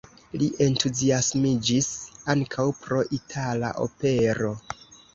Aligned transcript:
Li 0.41 0.45
entuziasmiĝis 0.67 1.91
ankaŭ 2.37 2.69
pro 2.83 3.07
itala 3.21 3.75
opero. 3.89 4.55